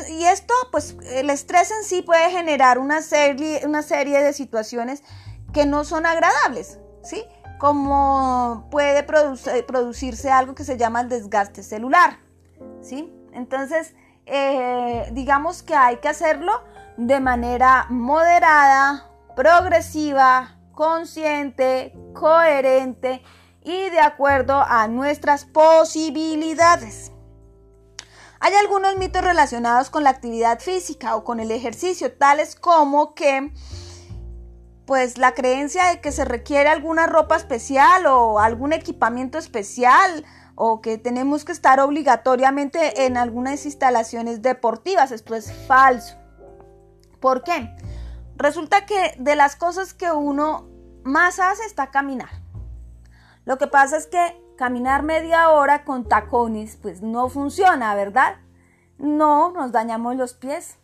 y 0.09 0.25
esto, 0.25 0.55
pues 0.71 0.97
el 1.13 1.31
estrés 1.31 1.71
en 1.71 1.85
sí 1.85 2.03
puede 2.03 2.31
generar 2.31 2.79
una 2.79 3.03
serie, 3.03 3.61
una 3.65 3.83
serie 3.83 4.23
de 4.23 4.33
situaciones 4.33 5.03
que 5.53 5.67
no 5.67 5.85
son 5.85 6.07
agradables, 6.07 6.79
¿sí? 7.03 7.25
Como 7.59 8.67
puede 8.71 9.03
producirse 9.03 10.31
algo 10.31 10.55
que 10.55 10.65
se 10.65 10.77
llama 10.77 11.03
el 11.03 11.09
desgaste 11.09 11.63
celular. 11.63 12.19
¿sí? 12.83 13.13
Entonces, 13.33 13.95
eh, 14.27 15.09
digamos 15.13 15.63
que 15.63 15.75
hay 15.75 15.97
que 15.97 16.09
hacerlo 16.09 16.53
de 16.97 17.21
manera 17.21 17.87
moderada, 17.89 19.09
progresiva, 19.35 20.59
consciente, 20.73 21.95
coherente 22.15 23.23
y 23.63 23.91
de 23.91 24.01
acuerdo 24.01 24.61
a 24.61 24.89
nuestras 24.89 25.45
posibilidades. 25.45 27.13
Hay 28.41 28.55
algunos 28.55 28.97
mitos 28.97 29.23
relacionados 29.23 29.89
con 29.89 30.03
la 30.03 30.11
actividad 30.11 30.59
física 30.59 31.15
o 31.15 31.23
con 31.23 31.39
el 31.39 31.53
ejercicio, 31.53 32.13
tales 32.13 32.57
como 32.57 33.15
que 33.15 33.53
pues 34.85 35.17
la 35.17 35.33
creencia 35.33 35.87
de 35.87 36.01
que 36.01 36.11
se 36.11 36.25
requiere 36.25 36.69
alguna 36.69 37.07
ropa 37.07 37.37
especial 37.37 38.07
o 38.07 38.41
algún 38.41 38.73
equipamiento 38.73 39.39
especial 39.39 40.25
o 40.55 40.81
que 40.81 40.99
tenemos 40.99 41.45
que 41.45 41.53
estar 41.53 41.79
obligatoriamente 41.81 43.07
en 43.07 43.17
algunas 43.17 43.65
instalaciones 43.65 44.43
deportivas. 44.43 45.13
Esto 45.13 45.35
es 45.35 45.53
falso. 45.67 46.17
¿Por 47.21 47.45
qué? 47.45 47.75
Resulta 48.37 48.87
que 48.87 49.15
de 49.19 49.37
las 49.37 49.57
cosas 49.57 49.95
que 49.95 50.11
uno 50.11 50.69
más 51.05 51.39
hace 51.39 51.65
está 51.65 51.91
caminar. 51.91 52.31
Lo 53.45 53.59
que 53.59 53.67
pasa 53.67 53.97
es 53.97 54.07
que 54.07 54.41
caminar 54.57 55.03
media 55.03 55.51
hora 55.51 55.85
con 55.85 56.09
tacones 56.09 56.77
pues 56.77 57.03
no 57.03 57.29
funciona, 57.29 57.95
¿verdad? 57.95 58.37
No, 58.99 59.51
nos 59.51 59.73
dañamos 59.73 60.17
los 60.17 60.35
pies, 60.35 60.77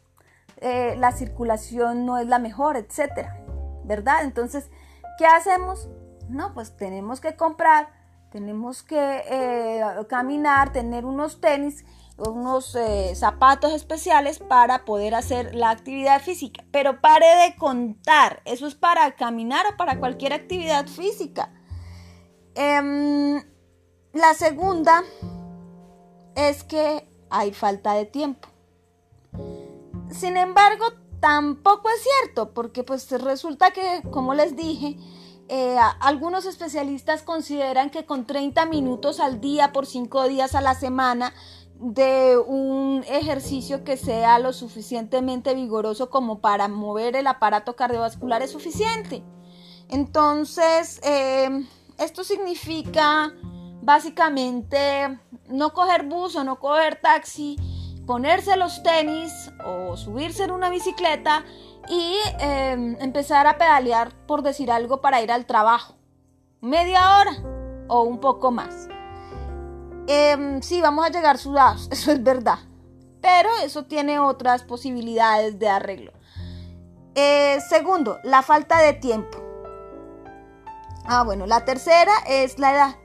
eh, 0.57 0.97
la 0.99 1.13
circulación 1.13 2.05
no 2.05 2.19
es 2.19 2.27
la 2.27 2.39
mejor, 2.39 2.77
etcétera, 2.77 3.41
¿verdad? 3.85 4.25
Entonces, 4.25 4.71
¿qué 5.19 5.27
hacemos? 5.27 5.89
No, 6.29 6.53
pues 6.53 6.77
tenemos 6.77 7.21
que 7.21 7.37
comprar 7.37 7.99
tenemos 8.31 8.83
que 8.83 9.23
eh, 9.27 9.83
caminar, 10.09 10.73
tener 10.73 11.05
unos 11.07 11.41
tenis, 11.41 11.85
unos 12.19 12.75
eh, 12.75 13.15
zapatos 13.15 13.73
especiales 13.73 14.39
para 14.39 14.85
poder 14.85 15.15
hacer 15.15 15.55
la 15.55 15.71
actividad 15.71 16.21
física. 16.21 16.65
Pero 16.73 17.01
pare 17.01 17.27
de 17.45 17.57
contar, 17.57 18.43
eso 18.45 18.67
es 18.67 18.75
para 18.75 19.15
caminar 19.15 19.65
o 19.73 19.77
para 19.77 19.99
cualquier 19.99 20.33
actividad 20.33 20.87
física. 20.87 21.53
Em, 22.55 23.43
la 24.13 24.35
segunda 24.35 25.05
es 26.35 26.65
que 26.65 27.09
hay 27.31 27.53
falta 27.53 27.95
de 27.95 28.07
tiempo. 28.07 28.49
Sin 30.11 30.37
embargo, 30.37 30.87
tampoco 31.21 31.89
es 31.91 32.03
cierto, 32.03 32.53
porque 32.53 32.83
pues 32.83 33.11
resulta 33.21 33.71
que, 33.71 34.03
como 34.11 34.35
les 34.35 34.57
dije, 34.57 34.97
eh, 35.51 35.79
algunos 36.01 36.45
especialistas 36.45 37.23
consideran 37.23 37.91
que 37.91 38.05
con 38.05 38.27
30 38.27 38.67
minutos 38.67 39.19
al 39.19 39.41
día 39.41 39.73
por 39.73 39.87
5 39.87 40.29
días 40.29 40.55
a 40.55 40.61
la 40.61 40.75
semana 40.75 41.33
de 41.81 42.37
un 42.37 43.05
ejercicio 43.09 43.85
que 43.85 43.97
sea 43.97 44.39
lo 44.39 44.53
suficientemente 44.53 45.55
vigoroso 45.55 46.11
como 46.11 46.41
para 46.41 46.69
mover 46.69 47.15
el 47.15 47.27
aparato 47.27 47.77
cardiovascular 47.77 48.43
es 48.43 48.51
suficiente. 48.51 49.23
Entonces, 49.89 51.01
eh, 51.05 51.65
esto 51.99 52.25
significa 52.25 53.33
básicamente 53.83 55.19
no 55.49 55.73
coger 55.73 56.05
bus 56.05 56.37
o 56.37 56.45
no 56.45 56.59
coger 56.59 57.01
taxi, 57.01 57.57
ponerse 58.07 58.57
los 58.57 58.83
tenis 58.83 59.51
o 59.65 59.97
subirse 59.97 60.45
en 60.45 60.51
una 60.51 60.71
bicicleta 60.71 61.45
y 61.89 62.17
em, 62.41 62.97
empezar 63.01 63.47
a 63.47 63.57
pedalear, 63.57 64.13
por 64.27 64.43
decir 64.43 64.71
algo, 64.71 65.01
para 65.01 65.23
ir 65.23 65.31
al 65.31 65.47
trabajo. 65.47 65.95
Media 66.61 67.19
hora 67.19 67.33
o 67.89 68.03
un 68.03 68.19
poco 68.19 68.51
más. 68.51 68.89
Eh, 70.11 70.59
sí, 70.63 70.81
vamos 70.81 71.05
a 71.05 71.11
llegar 71.11 71.37
sudados, 71.39 71.89
eso 71.93 72.11
es 72.11 72.23
verdad. 72.23 72.59
Pero 73.21 73.51
eso 73.63 73.85
tiene 73.85 74.19
otras 74.19 74.65
posibilidades 74.65 75.59
de 75.59 75.69
arreglo. 75.69 76.13
Eh, 77.15 77.59
segundo, 77.69 78.19
la 78.25 78.43
falta 78.43 78.79
de 78.81 78.95
tiempo. 78.95 79.39
Ah, 81.05 81.25
bueno, 81.25 81.47
la 81.47 81.65
tercera 81.65 82.13
es 82.27 82.59
la 82.59 82.73
edad. 82.73 82.97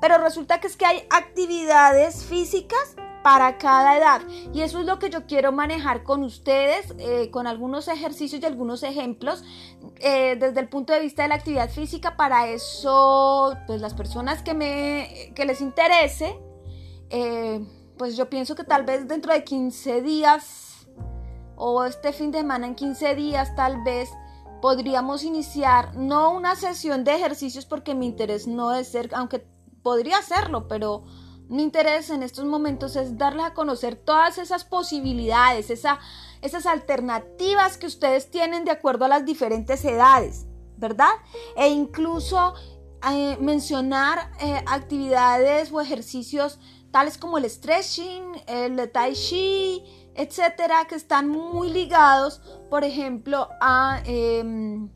Pero 0.00 0.18
resulta 0.18 0.60
que 0.60 0.66
es 0.66 0.76
que 0.76 0.86
hay 0.86 1.06
actividades 1.10 2.24
físicas 2.24 2.96
para 3.22 3.58
cada 3.58 3.96
edad. 3.96 4.22
Y 4.52 4.62
eso 4.62 4.80
es 4.80 4.86
lo 4.86 4.98
que 4.98 5.10
yo 5.10 5.26
quiero 5.26 5.52
manejar 5.52 6.02
con 6.02 6.22
ustedes, 6.22 6.94
eh, 6.98 7.30
con 7.30 7.46
algunos 7.46 7.88
ejercicios 7.88 8.42
y 8.42 8.46
algunos 8.46 8.82
ejemplos 8.82 9.44
eh, 10.00 10.36
desde 10.38 10.60
el 10.60 10.68
punto 10.68 10.92
de 10.92 11.00
vista 11.00 11.22
de 11.22 11.28
la 11.28 11.34
actividad 11.36 11.70
física. 11.70 12.16
Para 12.16 12.48
eso, 12.48 13.56
pues 13.66 13.80
las 13.80 13.94
personas 13.94 14.42
que, 14.42 14.54
me, 14.54 15.32
que 15.34 15.44
les 15.44 15.60
interese, 15.60 16.38
eh, 17.10 17.64
pues 17.98 18.16
yo 18.16 18.30
pienso 18.30 18.54
que 18.54 18.64
tal 18.64 18.84
vez 18.84 19.06
dentro 19.06 19.32
de 19.32 19.44
15 19.44 20.02
días 20.02 20.88
o 21.56 21.84
este 21.84 22.12
fin 22.12 22.30
de 22.30 22.38
semana 22.38 22.66
en 22.66 22.74
15 22.74 23.14
días 23.14 23.54
tal 23.54 23.82
vez 23.84 24.08
podríamos 24.62 25.24
iniciar 25.24 25.94
no 25.94 26.32
una 26.32 26.56
sesión 26.56 27.04
de 27.04 27.14
ejercicios 27.14 27.66
porque 27.66 27.94
mi 27.94 28.06
interés 28.06 28.46
no 28.46 28.72
es 28.74 28.88
ser, 28.88 29.10
aunque 29.14 29.46
podría 29.82 30.18
hacerlo, 30.18 30.68
pero 30.68 31.04
mi 31.50 31.64
interés 31.64 32.10
en 32.10 32.22
estos 32.22 32.44
momentos 32.44 32.94
es 32.94 33.18
darles 33.18 33.44
a 33.44 33.54
conocer 33.54 33.96
todas 33.96 34.38
esas 34.38 34.64
posibilidades, 34.64 35.68
esas 35.68 36.66
alternativas 36.66 37.76
que 37.76 37.86
ustedes 37.86 38.30
tienen 38.30 38.64
de 38.64 38.70
acuerdo 38.70 39.04
a 39.04 39.08
las 39.08 39.24
diferentes 39.24 39.84
edades, 39.84 40.46
¿verdad? 40.76 41.10
E 41.56 41.68
incluso 41.68 42.54
eh, 43.10 43.36
mencionar 43.40 44.30
eh, 44.40 44.62
actividades 44.66 45.72
o 45.72 45.80
ejercicios 45.80 46.60
tales 46.92 47.18
como 47.18 47.36
el 47.36 47.50
stretching, 47.50 48.42
el 48.46 48.90
tai 48.92 49.14
chi, 49.14 49.82
etcétera, 50.14 50.86
que 50.88 50.94
están 50.94 51.28
muy 51.28 51.70
ligados, 51.70 52.40
por 52.68 52.84
ejemplo, 52.84 53.48
a 53.60 54.02
em, 54.04 54.88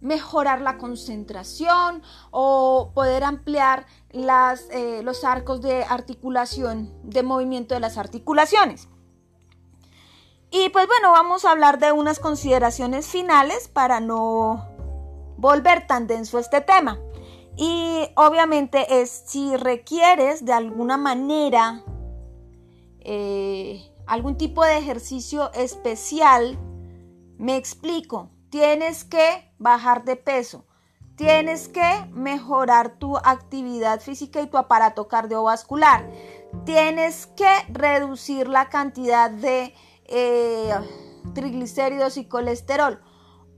mejorar 0.00 0.60
la 0.60 0.78
concentración 0.78 2.02
o 2.30 2.92
poder 2.94 3.24
ampliar 3.24 3.86
las, 4.10 4.68
eh, 4.70 5.02
los 5.02 5.24
arcos 5.24 5.60
de 5.60 5.84
articulación, 5.84 6.92
de 7.02 7.22
movimiento 7.22 7.74
de 7.74 7.80
las 7.80 7.98
articulaciones. 7.98 8.88
Y 10.50 10.68
pues 10.70 10.86
bueno, 10.86 11.12
vamos 11.12 11.44
a 11.44 11.52
hablar 11.52 11.78
de 11.78 11.92
unas 11.92 12.18
consideraciones 12.18 13.06
finales 13.06 13.68
para 13.68 14.00
no 14.00 14.68
volver 15.36 15.86
tan 15.86 16.06
denso 16.06 16.38
este 16.38 16.60
tema. 16.60 16.98
Y 17.56 18.08
obviamente 18.16 19.00
es 19.00 19.10
si 19.26 19.56
requieres 19.56 20.44
de 20.44 20.52
alguna 20.52 20.96
manera 20.96 21.84
eh, 23.00 23.92
algún 24.06 24.36
tipo 24.36 24.64
de 24.64 24.78
ejercicio 24.78 25.52
especial, 25.52 26.58
me 27.38 27.56
explico, 27.56 28.30
tienes 28.50 29.04
que 29.04 29.50
bajar 29.58 30.04
de 30.04 30.16
peso, 30.16 30.64
tienes 31.16 31.68
que 31.68 32.06
mejorar 32.10 32.98
tu 32.98 33.16
actividad 33.16 34.00
física 34.00 34.40
y 34.42 34.48
tu 34.48 34.58
aparato 34.58 35.08
cardiovascular, 35.08 36.08
tienes 36.64 37.26
que 37.26 37.50
reducir 37.72 38.48
la 38.48 38.68
cantidad 38.68 39.30
de 39.30 39.74
eh, 40.06 40.74
triglicéridos 41.34 42.16
y 42.16 42.26
colesterol. 42.26 43.00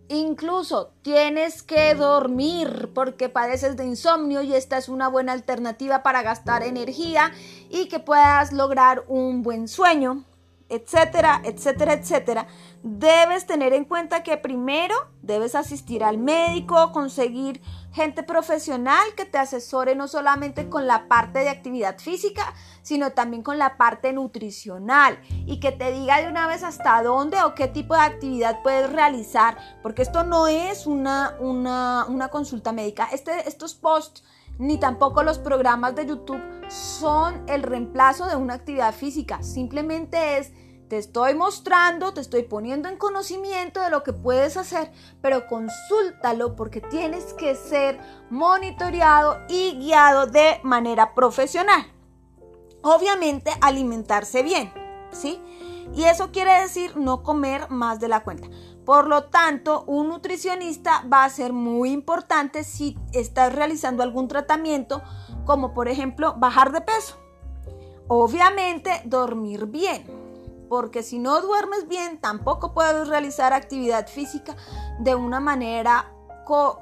Incluso 0.08 0.92
tienes 1.00 1.62
que 1.62 1.94
dormir 1.94 2.90
porque 2.94 3.30
padeces 3.30 3.76
de 3.78 3.86
insomnio 3.86 4.42
y 4.42 4.54
esta 4.54 4.76
es 4.76 4.90
una 4.90 5.08
buena 5.08 5.32
alternativa 5.32 6.02
para 6.02 6.22
gastar 6.22 6.62
energía 6.62 7.32
y 7.70 7.88
que 7.88 7.98
puedas 7.98 8.52
lograr 8.52 9.04
un 9.08 9.42
buen 9.42 9.68
sueño 9.68 10.26
etcétera, 10.72 11.42
etcétera, 11.44 11.92
etcétera, 11.92 12.46
debes 12.82 13.46
tener 13.46 13.72
en 13.72 13.84
cuenta 13.84 14.22
que 14.22 14.36
primero 14.36 14.94
debes 15.22 15.54
asistir 15.54 16.02
al 16.02 16.18
médico, 16.18 16.90
conseguir 16.92 17.62
gente 17.92 18.22
profesional 18.22 19.02
que 19.16 19.24
te 19.24 19.38
asesore 19.38 19.94
no 19.94 20.08
solamente 20.08 20.68
con 20.68 20.86
la 20.86 21.06
parte 21.08 21.40
de 21.40 21.50
actividad 21.50 21.98
física, 21.98 22.54
sino 22.82 23.12
también 23.12 23.42
con 23.42 23.58
la 23.58 23.76
parte 23.76 24.12
nutricional 24.12 25.20
y 25.46 25.60
que 25.60 25.72
te 25.72 25.92
diga 25.92 26.20
de 26.20 26.28
una 26.28 26.46
vez 26.46 26.64
hasta 26.64 27.02
dónde 27.02 27.40
o 27.42 27.54
qué 27.54 27.68
tipo 27.68 27.94
de 27.94 28.00
actividad 28.00 28.62
puedes 28.62 28.90
realizar, 28.90 29.58
porque 29.82 30.02
esto 30.02 30.24
no 30.24 30.48
es 30.48 30.86
una, 30.86 31.36
una, 31.38 32.06
una 32.08 32.28
consulta 32.28 32.72
médica. 32.72 33.08
Este, 33.12 33.48
estos 33.48 33.74
posts 33.74 34.24
ni 34.58 34.78
tampoco 34.78 35.22
los 35.22 35.38
programas 35.38 35.94
de 35.94 36.06
YouTube 36.06 36.42
son 36.68 37.42
el 37.48 37.62
reemplazo 37.62 38.26
de 38.26 38.36
una 38.36 38.54
actividad 38.54 38.94
física. 38.94 39.42
Simplemente 39.42 40.38
es, 40.38 40.52
te 40.92 40.98
estoy 40.98 41.34
mostrando, 41.34 42.12
te 42.12 42.20
estoy 42.20 42.42
poniendo 42.42 42.86
en 42.86 42.98
conocimiento 42.98 43.80
de 43.80 43.88
lo 43.88 44.02
que 44.02 44.12
puedes 44.12 44.58
hacer, 44.58 44.92
pero 45.22 45.46
consúltalo 45.46 46.54
porque 46.54 46.82
tienes 46.82 47.32
que 47.32 47.54
ser 47.54 47.98
monitoreado 48.28 49.38
y 49.48 49.78
guiado 49.78 50.26
de 50.26 50.60
manera 50.62 51.14
profesional. 51.14 51.90
Obviamente 52.82 53.52
alimentarse 53.62 54.42
bien, 54.42 54.70
¿sí? 55.12 55.40
Y 55.94 56.04
eso 56.04 56.30
quiere 56.30 56.60
decir 56.60 56.94
no 56.98 57.22
comer 57.22 57.70
más 57.70 57.98
de 57.98 58.08
la 58.08 58.22
cuenta. 58.22 58.48
Por 58.84 59.08
lo 59.08 59.30
tanto, 59.30 59.84
un 59.86 60.08
nutricionista 60.08 61.06
va 61.10 61.24
a 61.24 61.30
ser 61.30 61.54
muy 61.54 61.90
importante 61.90 62.64
si 62.64 62.98
estás 63.14 63.54
realizando 63.54 64.02
algún 64.02 64.28
tratamiento, 64.28 65.00
como 65.46 65.72
por 65.72 65.88
ejemplo 65.88 66.34
bajar 66.36 66.70
de 66.70 66.82
peso. 66.82 67.16
Obviamente, 68.08 69.00
dormir 69.06 69.64
bien, 69.64 70.21
porque 70.72 71.02
si 71.02 71.18
no 71.18 71.42
duermes 71.42 71.86
bien, 71.86 72.18
tampoco 72.18 72.72
puedes 72.72 73.06
realizar 73.06 73.52
actividad 73.52 74.08
física 74.08 74.56
de 75.00 75.14
una 75.14 75.38
manera 75.38 76.14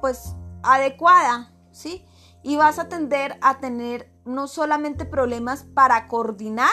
pues 0.01 0.37
adecuada, 0.63 1.53
¿sí? 1.73 2.05
Y 2.45 2.55
vas 2.55 2.79
a 2.79 2.89
tender 2.89 3.37
a 3.41 3.59
tener 3.59 4.09
no 4.25 4.47
solamente 4.47 5.07
problemas 5.07 5.65
para 5.75 6.07
coordinar, 6.07 6.71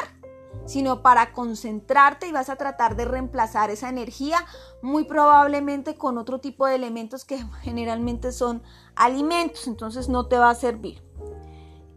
sino 0.67 1.01
para 1.01 1.33
concentrarte 1.33 2.27
y 2.27 2.31
vas 2.31 2.51
a 2.51 2.55
tratar 2.55 2.95
de 2.95 3.05
reemplazar 3.05 3.71
esa 3.71 3.89
energía 3.89 4.37
muy 4.83 5.05
probablemente 5.05 5.95
con 5.95 6.19
otro 6.19 6.39
tipo 6.39 6.67
de 6.67 6.75
elementos 6.75 7.25
que 7.25 7.43
generalmente 7.63 8.31
son 8.31 8.61
alimentos, 8.95 9.65
entonces 9.65 10.07
no 10.07 10.27
te 10.27 10.37
va 10.37 10.51
a 10.51 10.55
servir. 10.55 11.03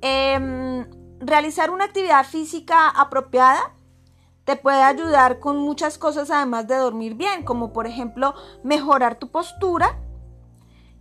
Em, 0.01 0.89
realizar 1.21 1.69
una 1.71 1.85
actividad 1.85 2.25
física 2.25 2.89
apropiada 2.89 3.75
te 4.51 4.57
puede 4.57 4.83
ayudar 4.83 5.39
con 5.39 5.59
muchas 5.59 5.97
cosas 5.97 6.29
además 6.29 6.67
de 6.67 6.75
dormir 6.75 7.15
bien, 7.15 7.45
como 7.45 7.73
por 7.73 7.87
ejemplo 7.87 8.35
mejorar 8.65 9.17
tu 9.17 9.31
postura 9.31 9.97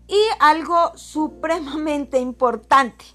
y 0.08 0.22
algo 0.40 0.96
supremamente 0.96 2.20
importante. 2.20 3.06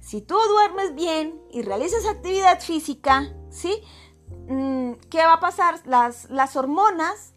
Si 0.00 0.20
tú 0.20 0.36
duermes 0.36 0.94
bien 0.94 1.42
y 1.50 1.62
realizas 1.62 2.06
actividad 2.06 2.60
física, 2.60 3.34
¿sí? 3.50 3.82
Mm, 4.46 4.92
¿Qué 5.10 5.26
va 5.26 5.32
a 5.32 5.40
pasar? 5.40 5.80
Las, 5.86 6.30
las 6.30 6.54
hormonas 6.54 7.34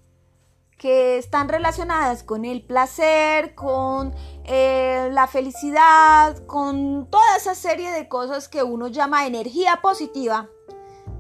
que 0.78 1.17
están 1.17 1.50
relacionadas 1.50 2.22
con 2.22 2.46
el 2.46 2.63
placer, 2.63 3.56
con 3.56 4.13
eh, 4.46 5.10
la 5.12 5.26
felicidad, 5.26 6.46
con 6.46 7.08
toda 7.10 7.38
esa 7.38 7.56
serie 7.56 7.89
de 7.89 8.08
cosas 8.08 8.48
que 8.48 8.62
uno 8.62 8.89
llama 8.89 9.26
energía 9.26 9.80
positiva, 9.82 10.50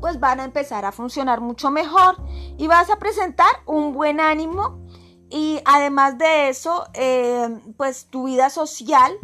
pues 0.01 0.19
van 0.19 0.39
a 0.39 0.43
empezar 0.43 0.83
a 0.83 0.91
funcionar 0.91 1.39
mucho 1.39 1.71
mejor 1.71 2.17
y 2.57 2.67
vas 2.67 2.89
a 2.89 2.97
presentar 2.97 3.51
un 3.65 3.93
buen 3.93 4.19
ánimo 4.19 4.81
y 5.29 5.61
además 5.63 6.17
de 6.17 6.49
eso, 6.49 6.85
eh, 6.93 7.47
pues 7.77 8.07
tu 8.07 8.25
vida 8.25 8.49
social 8.49 9.17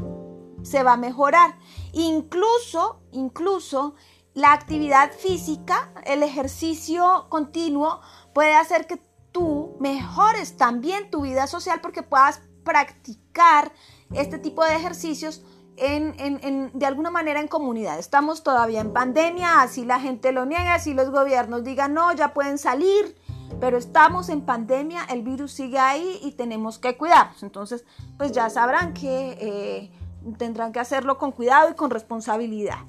se 0.62 0.82
va 0.82 0.94
a 0.94 0.98
mejorar. 0.98 1.58
Incluso, 1.92 3.02
incluso 3.12 3.96
la 4.34 4.54
actividad 4.54 5.12
física, 5.12 5.92
el 6.06 6.24
ejercicio 6.24 7.28
continuo 7.30 8.00
puede 8.34 8.56
hacer 8.56 8.88
que 8.88 9.02
tú 9.34 9.76
mejores 9.80 10.56
también 10.56 11.10
tu 11.10 11.22
vida 11.22 11.46
social 11.48 11.82
porque 11.82 12.04
puedas 12.04 12.42
practicar 12.64 13.74
este 14.14 14.38
tipo 14.38 14.64
de 14.64 14.76
ejercicios 14.76 15.44
en, 15.78 16.72
de 16.74 16.86
alguna 16.86 17.12
manera 17.12 17.40
en 17.40 17.48
comunidad. 17.48 18.00
Estamos 18.00 18.44
todavía 18.44 18.82
en 18.82 18.94
pandemia, 18.94 19.62
así 19.62 19.86
la 19.86 20.00
gente 20.00 20.32
lo 20.32 20.46
niega, 20.46 20.76
así 20.76 20.94
los 20.94 21.10
gobiernos 21.12 21.64
digan 21.64 21.94
no, 21.94 22.12
ya 22.14 22.34
pueden 22.34 22.58
salir, 22.58 23.16
pero 23.60 23.78
estamos 23.78 24.30
en 24.30 24.42
pandemia, 24.42 25.04
el 25.10 25.22
virus 25.22 25.54
sigue 25.54 25.80
ahí 25.80 26.20
y 26.24 26.34
tenemos 26.34 26.80
que 26.80 26.98
cuidarnos. 26.98 27.44
Entonces, 27.44 27.86
pues 28.18 28.32
ya 28.32 28.50
sabrán 28.50 28.94
que 28.94 29.38
eh, 29.40 29.92
tendrán 30.38 30.72
que 30.72 30.80
hacerlo 30.80 31.18
con 31.18 31.32
cuidado 31.32 31.70
y 31.70 31.76
con 31.76 31.90
responsabilidad. 31.90 32.80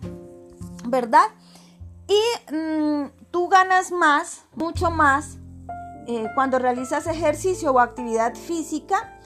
¿verdad? 0.88 1.27
Y 2.07 2.55
mm, 2.55 3.11
tú 3.31 3.48
ganas 3.48 3.92
más, 3.92 4.44
mucho 4.55 4.90
más, 4.90 5.38
eh, 6.07 6.27
cuando 6.35 6.59
realizas 6.59 7.07
ejercicio 7.07 7.72
o 7.72 7.81
actividad 7.81 8.35
física, 8.35 9.17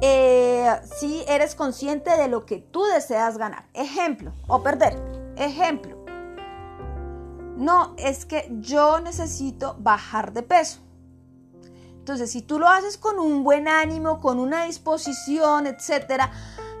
eh, 0.00 0.80
si 0.98 1.24
eres 1.26 1.54
consciente 1.54 2.16
de 2.16 2.28
lo 2.28 2.46
que 2.46 2.58
tú 2.58 2.84
deseas 2.84 3.38
ganar. 3.38 3.68
Ejemplo, 3.74 4.32
o 4.46 4.62
perder. 4.62 4.96
Ejemplo. 5.36 5.96
No, 7.56 7.94
es 7.96 8.24
que 8.24 8.48
yo 8.60 9.00
necesito 9.00 9.76
bajar 9.80 10.32
de 10.32 10.42
peso. 10.42 10.80
Entonces, 11.98 12.30
si 12.30 12.40
tú 12.40 12.58
lo 12.58 12.68
haces 12.68 12.96
con 12.96 13.18
un 13.18 13.44
buen 13.44 13.68
ánimo, 13.68 14.20
con 14.20 14.38
una 14.38 14.64
disposición, 14.64 15.66
etcétera, 15.66 16.30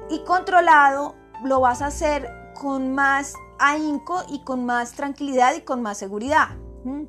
y 0.08 0.20
controlado, 0.20 1.16
lo 1.44 1.60
vas 1.60 1.82
a 1.82 1.86
hacer 1.86 2.52
con 2.54 2.94
más 2.94 3.34
ahínco 3.58 4.22
y 4.28 4.44
con 4.44 4.64
más 4.64 4.92
tranquilidad 4.92 5.54
y 5.54 5.62
con 5.62 5.82
más 5.82 5.98
seguridad. 5.98 6.50
¿Mm? 6.84 7.04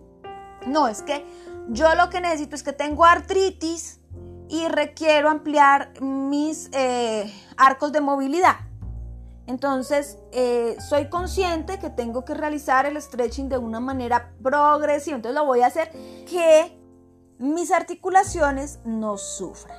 No, 0.68 0.88
es 0.88 1.02
que 1.02 1.26
yo 1.70 1.94
lo 1.96 2.10
que 2.10 2.22
necesito 2.22 2.56
es 2.56 2.64
que 2.64 2.74
tengo 2.74 3.06
artritis 3.06 3.99
y 4.50 4.68
requiero 4.68 5.30
ampliar 5.30 5.94
mis 6.02 6.70
eh, 6.74 7.32
arcos 7.56 7.92
de 7.92 8.02
movilidad. 8.02 8.56
Entonces, 9.46 10.18
eh, 10.32 10.76
soy 10.80 11.10
consciente 11.10 11.80
que 11.80 11.90
tengo 11.90 12.26
que 12.26 12.34
realizar 12.34 12.86
el 12.86 13.02
stretching 13.02 13.50
de 13.50 13.58
una 13.58 13.80
manera 13.80 14.32
progresiva. 14.44 15.16
Entonces, 15.16 15.40
lo 15.40 15.46
voy 15.46 15.62
a 15.62 15.68
hacer 15.68 15.92
que 16.30 16.78
mis 17.40 17.72
articulaciones 17.72 18.80
no 18.86 19.18
sufran. 19.18 19.78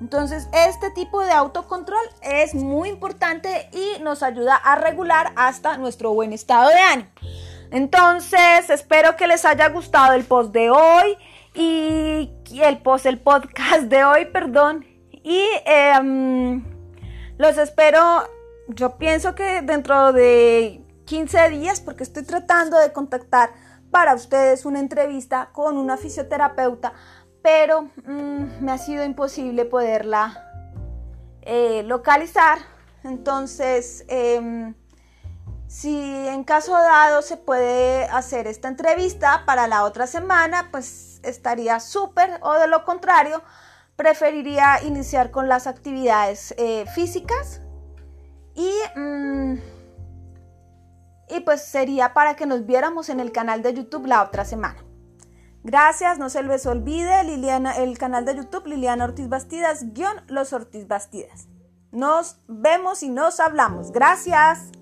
Entonces, 0.00 0.48
este 0.52 0.90
tipo 0.90 1.22
de 1.22 1.32
autocontrol 1.32 2.04
es 2.22 2.54
muy 2.54 2.88
importante 2.88 3.68
y 3.72 4.02
nos 4.02 4.22
ayuda 4.22 4.56
a 4.56 4.76
regular 4.76 5.32
hasta 5.36 5.76
nuestro 5.76 6.12
buen 6.12 6.32
estado 6.32 6.68
de 6.68 6.78
ánimo. 6.78 7.08
Entonces, 7.70 8.70
espero 8.70 9.16
que 9.16 9.26
les 9.26 9.44
haya 9.44 9.68
gustado 9.68 10.14
el 10.14 10.24
post 10.24 10.52
de 10.52 10.70
hoy 10.70 11.16
y 11.54 12.30
el 12.62 12.78
post, 12.78 13.06
el 13.06 13.18
podcast 13.18 13.82
de 13.84 14.04
hoy, 14.04 14.26
perdón. 14.26 14.84
Y 15.10 15.44
em, 15.66 16.64
los 17.36 17.58
espero, 17.58 18.00
yo 18.68 18.96
pienso 18.98 19.34
que 19.34 19.62
dentro 19.62 20.12
de 20.12 20.84
15 21.04 21.50
días, 21.50 21.80
porque 21.80 22.02
estoy 22.02 22.24
tratando 22.24 22.78
de 22.78 22.92
contactar 22.92 23.50
para 23.90 24.14
ustedes 24.14 24.66
una 24.66 24.80
entrevista 24.80 25.50
con 25.52 25.78
una 25.78 25.96
fisioterapeuta 25.96 26.92
pero 27.42 27.88
mm, 28.04 28.60
me 28.62 28.72
ha 28.72 28.78
sido 28.78 29.04
imposible 29.04 29.64
poderla 29.64 30.44
eh, 31.42 31.82
localizar. 31.84 32.58
Entonces, 33.04 34.04
em, 34.08 34.74
si 35.66 35.98
en 36.28 36.44
caso 36.44 36.72
dado 36.72 37.22
se 37.22 37.36
puede 37.36 38.04
hacer 38.04 38.46
esta 38.46 38.68
entrevista 38.68 39.44
para 39.46 39.66
la 39.66 39.84
otra 39.84 40.06
semana, 40.06 40.68
pues 40.70 41.07
estaría 41.22 41.80
súper, 41.80 42.38
o 42.42 42.54
de 42.54 42.68
lo 42.68 42.84
contrario, 42.84 43.42
preferiría 43.96 44.82
iniciar 44.82 45.30
con 45.30 45.48
las 45.48 45.66
actividades 45.66 46.54
eh, 46.56 46.86
físicas 46.94 47.60
y, 48.54 48.70
mm, 48.96 49.54
y 51.30 51.40
pues 51.40 51.64
sería 51.64 52.14
para 52.14 52.36
que 52.36 52.46
nos 52.46 52.64
viéramos 52.66 53.08
en 53.08 53.20
el 53.20 53.32
canal 53.32 53.62
de 53.62 53.74
YouTube 53.74 54.06
la 54.06 54.22
otra 54.22 54.44
semana. 54.44 54.84
Gracias, 55.64 56.18
no 56.18 56.30
se 56.30 56.42
les 56.42 56.64
olvide 56.66 57.24
Liliana, 57.24 57.76
el 57.76 57.98
canal 57.98 58.24
de 58.24 58.36
YouTube 58.36 58.66
Liliana 58.66 59.04
Ortiz 59.04 59.28
Bastidas, 59.28 59.84
Los 60.28 60.52
Ortiz 60.52 60.86
Bastidas. 60.86 61.48
Nos 61.90 62.40
vemos 62.46 63.02
y 63.02 63.08
nos 63.08 63.40
hablamos. 63.40 63.92
Gracias. 63.92 64.77